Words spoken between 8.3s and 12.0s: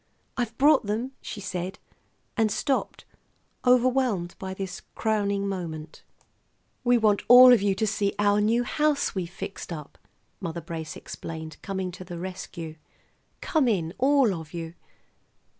new house we've fixed up," Mother Brace explained, coming